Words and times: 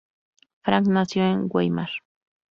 Franck 0.63 0.87
nació 0.87 1.21
en 1.25 1.45
Weimar. 1.47 1.91